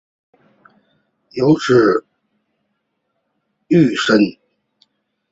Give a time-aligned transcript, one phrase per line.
[1.33, 2.07] 有子
[3.67, 4.17] 俞深。